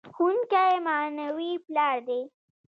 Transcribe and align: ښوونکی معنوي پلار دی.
ښوونکی 0.15 0.71
معنوي 0.85 1.51
پلار 1.65 1.97
دی. 2.07 2.21